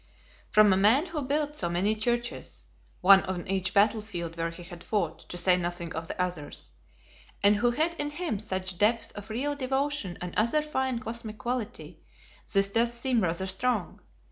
I 0.07 0.11
From 0.49 0.73
a 0.73 0.77
man 0.77 1.05
who 1.05 1.21
built 1.21 1.55
so 1.55 1.69
many 1.69 1.93
churches 1.93 2.65
(one 3.01 3.21
on 3.25 3.47
each 3.47 3.71
battlefield 3.71 4.35
where 4.35 4.49
he 4.49 4.63
had 4.63 4.83
fought, 4.83 5.19
to 5.29 5.37
say 5.37 5.57
nothing 5.57 5.93
of 5.93 6.07
the 6.07 6.19
others), 6.19 6.71
and 7.43 7.57
who 7.57 7.69
had 7.69 7.93
in 7.99 8.09
him 8.09 8.39
such 8.39 8.79
depths 8.79 9.11
of 9.11 9.29
real 9.29 9.53
devotion 9.53 10.17
and 10.19 10.33
other 10.35 10.63
fine 10.63 10.97
cosmic 10.97 11.37
quality, 11.37 11.99
this 12.51 12.71
does 12.71 12.91
seem 12.95 13.21
rather 13.21 13.45
strong! 13.45 13.99